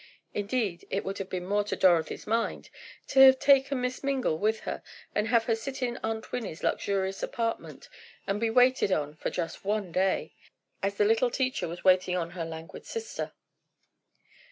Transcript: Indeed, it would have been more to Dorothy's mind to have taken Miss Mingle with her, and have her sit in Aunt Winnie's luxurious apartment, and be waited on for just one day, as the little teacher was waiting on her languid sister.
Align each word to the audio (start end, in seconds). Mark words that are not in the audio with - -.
Indeed, 0.33 0.83
it 0.89 1.03
would 1.05 1.19
have 1.19 1.29
been 1.29 1.45
more 1.45 1.63
to 1.65 1.75
Dorothy's 1.75 2.25
mind 2.25 2.71
to 3.09 3.19
have 3.19 3.37
taken 3.37 3.81
Miss 3.81 4.03
Mingle 4.03 4.35
with 4.39 4.61
her, 4.61 4.81
and 5.13 5.27
have 5.27 5.43
her 5.43 5.53
sit 5.55 5.83
in 5.83 5.99
Aunt 6.03 6.31
Winnie's 6.31 6.63
luxurious 6.63 7.21
apartment, 7.21 7.87
and 8.25 8.39
be 8.41 8.49
waited 8.49 8.91
on 8.91 9.13
for 9.13 9.29
just 9.29 9.63
one 9.63 9.91
day, 9.91 10.33
as 10.81 10.95
the 10.95 11.05
little 11.05 11.29
teacher 11.29 11.67
was 11.67 11.83
waiting 11.83 12.17
on 12.17 12.31
her 12.31 12.45
languid 12.45 12.87
sister. 12.87 13.33